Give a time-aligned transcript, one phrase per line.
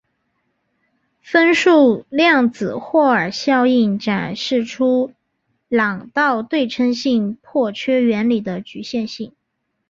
[1.21, 5.13] 分数量子霍尔效应展示出
[5.69, 9.33] 朗道对称性破缺理论的局限性。